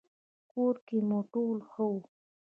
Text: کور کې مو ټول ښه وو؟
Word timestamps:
کور 0.51 0.75
کې 0.87 0.97
مو 1.07 1.19
ټول 1.33 1.57
ښه 1.71 1.83
وو؟ 1.91 2.01